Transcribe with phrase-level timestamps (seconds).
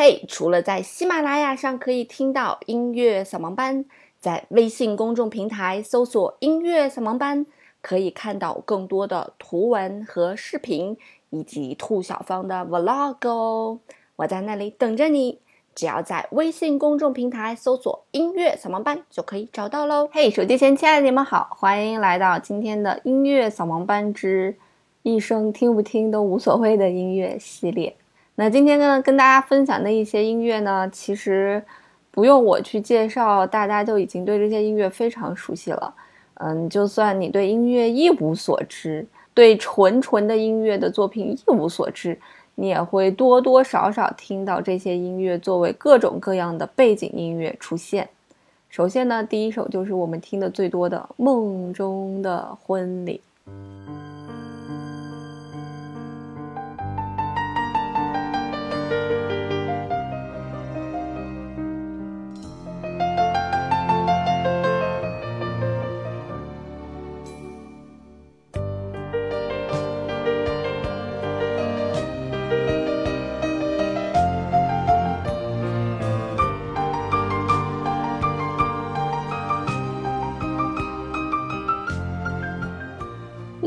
[0.00, 3.84] 嘿，除了在喜马拉雅上可以听到音乐扫盲班，
[4.20, 7.44] 在微信公众平台搜索“音乐扫盲班”，
[7.82, 10.96] 可以看到更多的图文和视频，
[11.30, 13.80] 以及兔小芳的 vlog 哦。
[14.14, 15.40] 我在那里等着你，
[15.74, 20.08] 只要在微信公众平台搜索“音乐扫盲班”就可以找到喽。
[20.12, 24.54] 嘿，手机前亲爱的你们好，欢迎来到今天的音乐扫盲班之
[25.02, 27.96] 一生听不听都无所谓的音乐系列。
[28.40, 31.60] 那今天呢，跟大家分享的一些音乐呢，其实
[32.12, 35.92] 不用我去介绍，大家就已经对这些音乐非常熟悉了。
[36.34, 42.16] 嗯，就算你对音乐一无所知，对纯纯的音乐的作品一无所知，
[42.54, 48.08] 你也会多多少少听到这些音乐作为各种各样的背景音乐出现。
[48.68, 53.20] 首先呢，第一首就是我们听的最多的《梦中的婚礼》。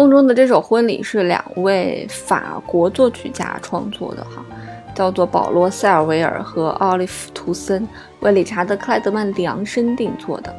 [0.00, 4.42] 梦中的这首婚礼是两位法国作曲家创作的，哈，
[4.94, 7.86] 叫做保罗·塞尔维尔和奥利弗·图森，
[8.20, 10.50] 为理查德·克莱德曼量身定做的。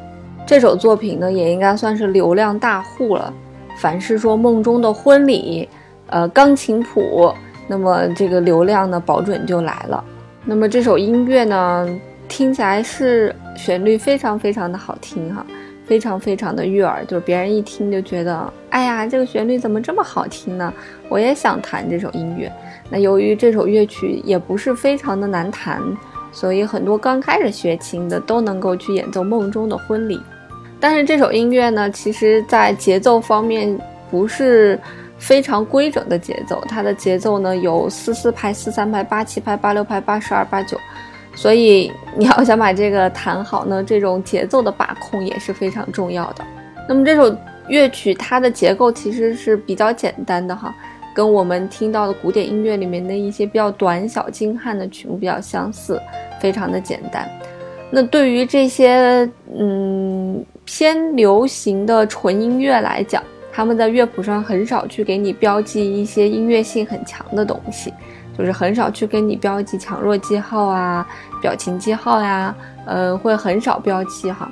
[0.46, 3.34] 这首作品呢，也应该算是流量大户了。
[3.78, 5.68] 凡是说梦中的婚礼，
[6.06, 7.34] 呃，钢琴谱，
[7.66, 10.04] 那么这个流量呢，保准就来了。
[10.44, 11.88] 那么这首音乐呢，
[12.28, 15.44] 听起来是旋律非常非常的好听，哈。
[15.84, 20.72] 非常非常的悦耳，就是别人一听就觉得，哎呀，这个旋律怎么这么好听呢？
[21.08, 22.50] 我也想弹这首音乐。
[22.88, 25.82] 那由于这首乐曲也不是非常的难弹，
[26.30, 30.16] 所以很多刚开始学琴的都能够去演奏《梦中的婚礼》。
[30.78, 33.78] 但是这首音乐呢，其实在节奏方面
[34.10, 34.78] 不是
[35.18, 40.78] 非常规整的节奏，它的节奏呢有四四拍、四三拍、八七拍、八六拍、八十二、八九。
[41.34, 46.44] 所以你要想把这个弹好呢，这种节奏的把控也是非常重要的。
[46.88, 47.34] 那么这首
[47.68, 50.74] 乐曲它的结构其实是比较简单的哈，
[51.14, 56.00] 跟我们听到的古典音乐里面的一些比较短小精悍的曲目比较相似，
[56.40, 57.28] 非常的简单。
[57.90, 63.22] 那对于这些嗯偏流行的纯音乐来讲，
[63.52, 67.92] 他们在乐谱上很少去给你标记一些音乐性很强的东西。
[68.36, 71.06] 就是很少去跟你标记强弱记号啊、
[71.40, 72.54] 表情记号呀，
[72.86, 74.50] 呃，会很少标记哈。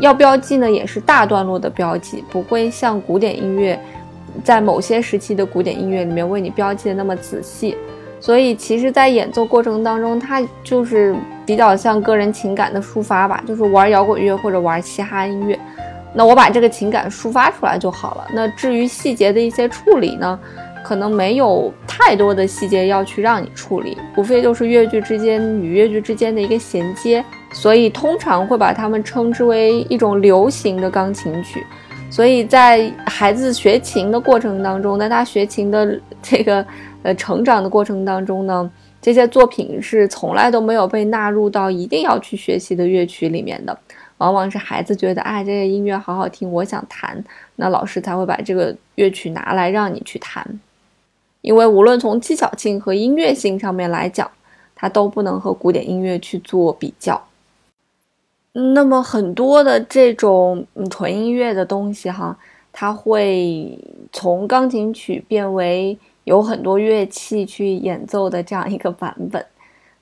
[0.00, 3.78] 要标记呢，也是大段落的标记，不会像古典音乐，
[4.42, 7.76] 在某些时期的古典音乐里面为你标记的那么仔细。
[8.18, 11.16] 所以，其实，在演奏过程当中，它就是
[11.46, 15.58] 比较像个人情感的抒发吧，就是玩摇滚乐或者玩嘻哈音乐。
[16.12, 18.26] 那我把这个情感抒发出来就好了。
[18.34, 20.38] 那至于细节的一些处理呢？
[20.82, 31.64] 可能没有太多的细节要去让你处理，无非就是乐句之间与乐句之间的一个衔接，所以通常会把它们称之为一种流行的钢琴曲。
[32.10, 36.64] 所以在孩子学琴的过程当中，在他学琴的这个
[37.04, 38.68] 呃成长的过程当中呢，
[39.00, 43.78] 这些作品是从来都没有被纳入到一定要去学习的乐曲里面的，
[44.18, 47.22] 往往是孩子觉得哎这个音乐好好听，我想弹，
[47.54, 50.44] 那老师才会把这个乐曲拿来让你去弹。
[51.42, 54.30] 因为无论从技巧性和音乐性上面来讲，
[54.74, 57.22] 它都不能和古典音乐去做比较。
[58.52, 62.36] 那么很多的这种纯音乐的东西哈，
[62.72, 63.78] 它会
[64.12, 69.44] 从钢琴曲变为有很多乐器去演奏的这样一个版本。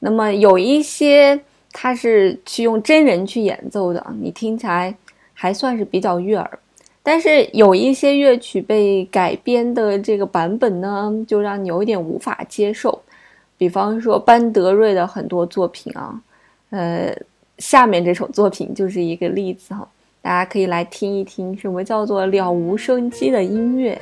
[0.01, 1.39] 那么有一些
[1.73, 4.97] 它是去用真人去演奏的，你听起来
[5.35, 6.59] 还算是比较悦耳。
[7.11, 13.01] 但是有一些乐曲被改编的这个版本呢，就让你有点无法接受。
[13.57, 16.21] 比方说班德瑞的很多作品啊，
[16.69, 17.17] 呃，
[17.57, 19.89] 下面这首作品就是一个例子哈，
[20.21, 23.99] 大家可以来听一听什么叫做了无生机的音乐。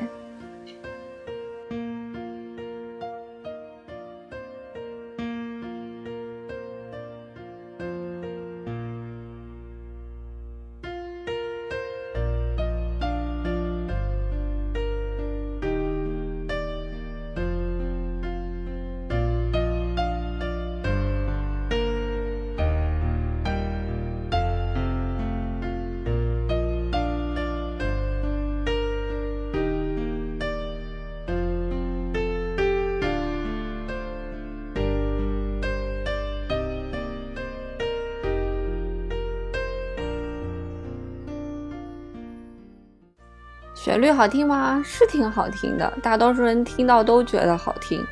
[43.86, 44.82] 旋律好听吗？
[44.84, 48.04] 是挺好听的，大多数人听到都觉得好听。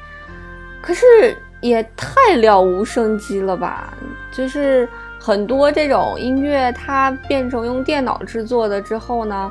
[0.81, 3.93] 可是也太了无生机了吧？
[4.31, 4.89] 就是
[5.19, 9.51] 很多这种音乐，它变成用电脑制作的之后呢，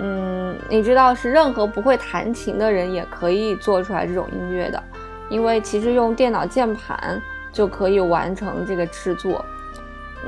[0.00, 4.82] 嗯，你知道是任何不会弹琴的人也可以做出来这种音乐的，
[5.28, 7.22] 因为其实用电脑键盘
[7.52, 9.44] 就可以完成这个制作。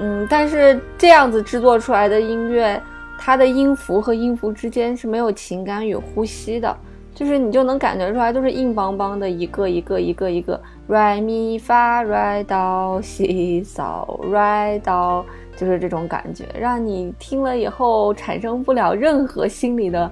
[0.01, 2.81] 嗯，但是这样子制作出来的音乐，
[3.19, 6.77] 它的音符和音符之间是没有情感与呼吸的。
[7.15, 15.25] 就是你就能感觉出来，都是硬邦邦的，一个一个一个一个，re mi fa re do si so re do，
[15.57, 20.11] 就是这种感觉，让你听了以后产生不了任何心理的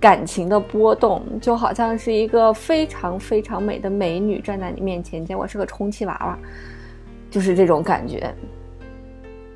[0.00, 6.36] 感情的波动，就好像是一个非常非常美的美女站在你面前，结果是个充气娃娃，
[7.30, 8.34] 就是这种感觉。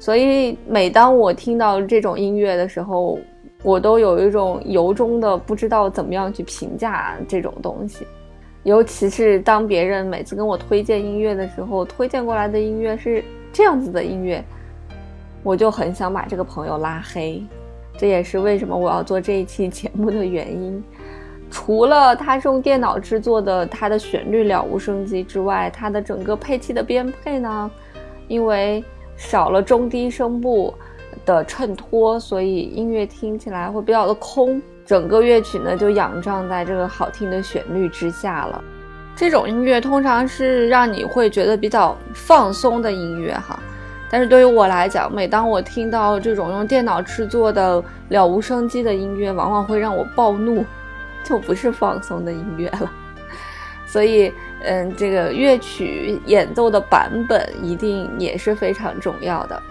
[0.05, 3.19] 所以每当我听到这种音乐的时候，
[3.63, 8.07] 我都有一种由衷的不知道怎么样去评价这种东西，
[8.65, 14.45] 尤其是当别人每次跟我推荐音乐的时候，推荐过来的音乐是这样子的音乐，
[15.43, 17.43] 我就很想把这个朋友拉黑。
[17.97, 20.85] 这也是为什么我要做这一期节目的原因。
[21.51, 27.71] 除了它是用电脑制作的，它的旋律了无生机之外，它的整个配器的编配呢，
[28.29, 28.85] 因为
[29.17, 30.75] 少了中低声部。
[31.25, 38.63] 的衬托，所以音乐听起来会比较的空，整个乐曲呢就仰仗在这个好听的旋律之下了。
[39.17, 43.59] 这种音乐通常是让你会觉得比较放松的音乐哈，
[44.11, 50.63] 但是对于我来讲，每当我听到这种用电脑制作的了无生机的音乐，往往会让我暴怒，
[51.23, 52.93] 就不是放松的音乐了。
[53.87, 54.31] 所以，
[54.65, 59.63] 嗯，这个乐曲演奏的版本一定也是非常重要的。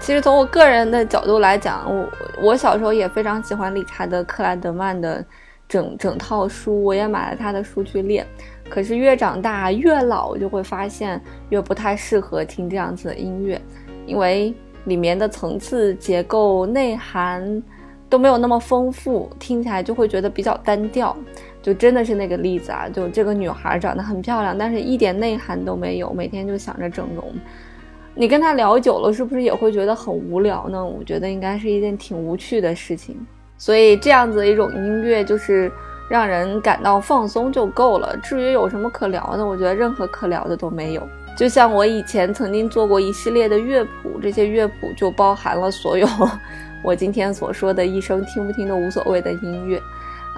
[0.00, 2.08] 其实从我个人的角度来讲，我
[2.40, 5.24] 我小时候也非常喜欢理查德克莱德曼的
[5.68, 8.26] 整整套书，我也买了他的书去练。
[8.70, 13.60] 可是越长大越老，就会发现越不太适合听这样子的音乐，
[14.06, 14.54] 因为
[14.84, 17.62] 里面的层次结构、内涵
[18.08, 21.16] 都没有那么丰富，听起来就会觉得比较单调。
[21.60, 27.24] 就真的是那个例子啊，就这个女孩长得很漂亮，但是一点内涵都没有，每天就想着整容。
[28.14, 30.84] 你跟她聊久了，是不是也会觉得很无聊呢？
[30.84, 33.16] 我觉得应该是一件挺无趣的事情。
[33.56, 35.70] 所以这样子的一种音乐，就是
[36.08, 38.16] 让人感到放松就够了。
[38.22, 41.02] 至于有什么可聊的，我觉得任何可聊的都没有。
[41.36, 46.06] 就像我以前曾经做过一系列的乐谱，这些乐谱就包含了所有
[46.82, 49.80] 我今天所说的一生听不听都无所谓的音乐，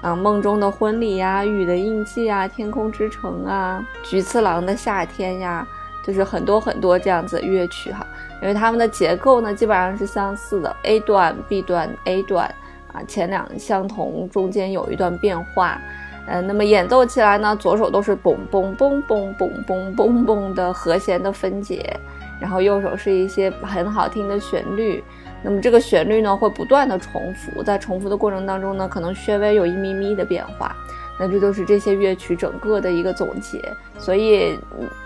[0.01, 5.67] 啊，梦中的婚礼呀，雨的印记啊，天空之城啊，菊次郎的夏天呀。
[6.03, 8.03] 就是很多很多这样子的乐曲哈，
[8.41, 12.51] 因为它们的结构呢基本上是相似的，A 段、B 段、A 段
[12.91, 15.79] 啊，前两相同，中间有一段变化，
[16.25, 21.95] 嗯，那么演奏起来呢，左手都是嘣嘣嘣嘣嘣嘣嘣嘣的和弦的分解，
[22.39, 25.03] 然后右手是一些很好听的旋律，
[25.43, 30.75] 那么这个旋律呢会不断的重复，在重复的过程当中呢，可能稍微有一咪咪的变化。
[31.19, 33.61] 那这就是这些乐曲整个的一个总结，
[33.99, 34.57] 所以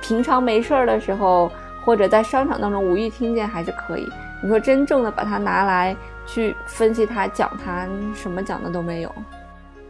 [0.01, 1.51] 平常没事儿的时候，
[1.83, 4.07] 或者在商场当中无意听见还是可以。
[4.41, 9.11] 你说真正的把它拿来去分析它、讲它，什么讲的都没有。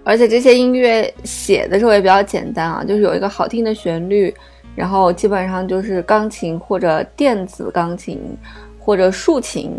[0.04, 4.34] 而且这些音乐写的时候也比较简单啊，就是有一个好听的旋律，
[4.76, 8.20] 然后基本上就是钢琴或者电子钢琴
[8.80, 9.72] 或者竖琴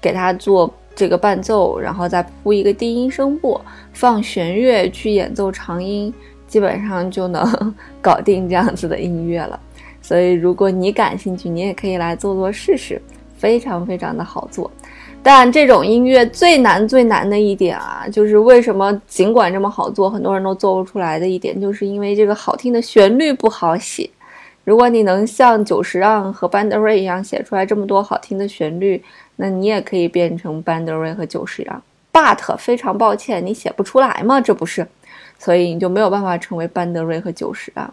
[0.00, 0.72] 给它做。
[0.92, 3.58] 这个伴奏，然后再铺一个低音声部，
[3.92, 6.12] 放弦乐去演奏长音，
[6.46, 7.42] 基本上就能
[8.02, 9.58] 搞定这样子的音乐了。
[10.02, 13.00] 所以，如果你感兴趣，你也可以来做做试试，
[13.34, 14.70] 非常非常的好做。
[15.22, 24.10] 但这种音乐最难最难的一点啊，就是为什么尽管这么好做，很多人都做不出来的一点，就是因为这个好听的旋律不好写。
[24.64, 29.02] 如果你能像久石让和班德瑞一样写出来这么多好听的旋律，
[29.36, 34.86] 那你也可以变成班德瑞和久石让，but 非常抱歉，你写不出来嘛，这不是，
[35.38, 37.92] 所以你就没有办法成为班德瑞和久石让。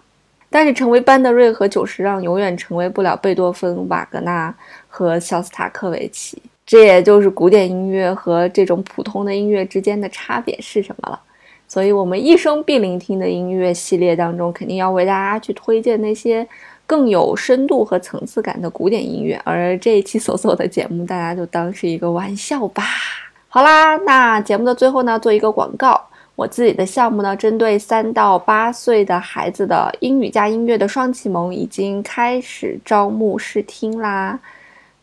[0.50, 4.53] 但是成为班德瑞和久石让，永远成为不了贝多芬、瓦格纳
[4.88, 6.41] 和肖斯塔科维奇。
[6.65, 11.19] 这也就是古典音乐和这种普通的音乐之间的差别是什么了。
[11.67, 16.47] 所以，我们一生必聆听的音乐系列当中，肯定要为大家去推荐那些。
[16.89, 22.81] 更有深度和层次感的古典音乐，而这一期所做的节目，大家就当是一个玩笑吧。
[23.50, 26.01] 好啦，那节目的最后呢，做一个广告。
[26.38, 34.39] 我自己的项目呢，针对三到八岁的孩子的英语加音乐的双启蒙，已经开始招募试听啦。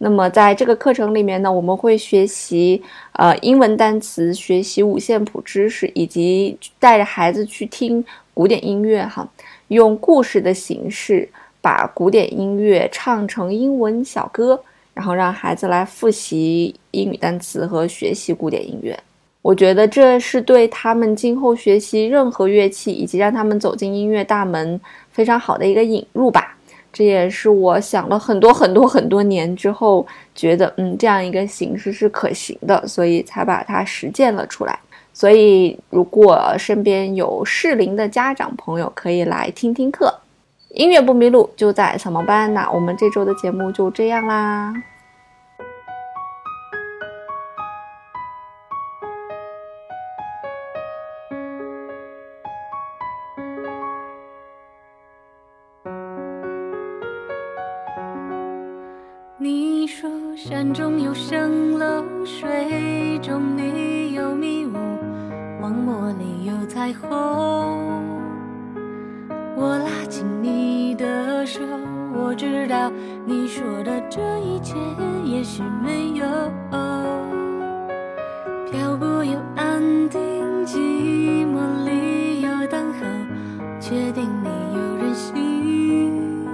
[0.04, 2.82] 那么在这个课程里面呢，我们会学习
[3.12, 9.26] 呃英文单词，学习五线谱知识，以及带着孩子去听古典音乐哈，
[9.68, 11.26] 用故事的形式
[11.62, 18.94] 把古典音乐唱成英文小歌，然后让孩子来复习英语单词和学习古典音乐。
[19.40, 24.78] 我觉得这是对他们今后学习任何乐器，以及让他们走进音乐大门
[25.10, 26.53] 非常好的一个引入吧。
[26.94, 34.78] 这也是我想了很多很多很多年之后，觉得嗯这样一个形式是可行的，所以才把它实践了出来。
[35.12, 40.20] 所以如果身边有适龄的家长朋友，可以来听听课。
[40.70, 42.54] 音乐不迷路，就在扫盲班。
[42.54, 44.72] 那我们这周的节目就这样啦。
[60.46, 64.74] 山中有蜃楼，水中你有迷雾，
[65.58, 67.08] 荒漠里有彩虹。
[69.56, 71.62] 我拉紧你的手，
[72.12, 72.92] 我知道
[73.24, 74.74] 你说的这一切
[75.24, 76.26] 也许没有。
[78.70, 80.20] 漂泊又安定，
[80.66, 80.76] 寂
[81.46, 83.06] 寞里有等候，
[83.80, 86.46] 确定你有人心，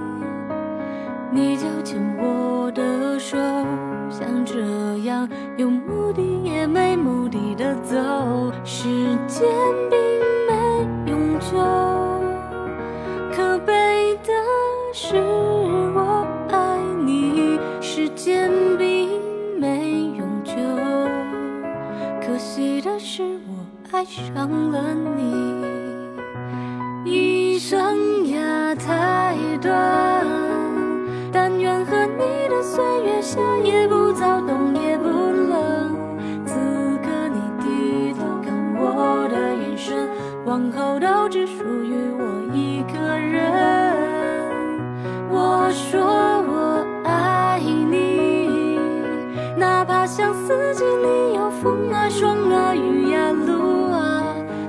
[1.29, 1.99] 你就牵
[7.91, 7.97] 走。
[8.63, 8.87] 时
[9.27, 9.49] 间
[9.89, 9.99] 并
[10.47, 10.51] 没
[11.11, 11.57] 永久，
[13.35, 14.31] 可悲的
[14.93, 15.17] 是
[15.93, 17.59] 我爱你。
[17.81, 19.09] 时间并
[19.59, 20.53] 没永久，
[22.25, 25.30] 可惜的是我爱上了你。
[40.43, 43.53] 往后都只属于我一个人。
[45.29, 48.79] 我说我爱你，
[49.55, 54.23] 哪怕像四季里有风啊、霜啊、雨呀、露啊。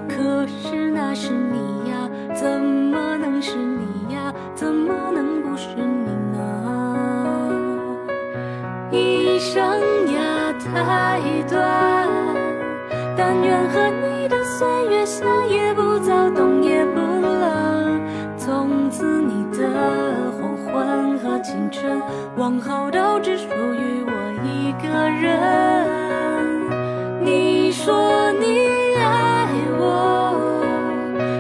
[0.09, 4.33] 可是那是你呀，怎么能是你呀？
[4.55, 6.39] 怎么能不是你呢？
[8.91, 9.65] 一生
[10.13, 12.09] 呀太短，
[13.17, 18.01] 但愿和你的岁月夏也不早，冬也不冷。
[18.39, 22.01] 从此你的黄昏和清晨，
[22.39, 24.13] 往后都只属于我
[24.43, 24.89] 一个
[25.21, 25.29] 人。
[27.21, 29.47] 你说你爱
[29.79, 30.65] 我，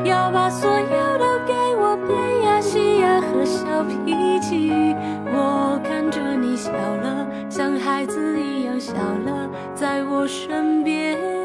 [0.04, 4.70] 要把所有都给我，悲呀喜呀和小脾气。
[5.32, 11.41] 我看着你笑了，像孩子一样笑了，在我身边。